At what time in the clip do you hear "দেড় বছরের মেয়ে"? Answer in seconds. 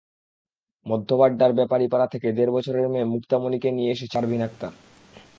2.31-3.11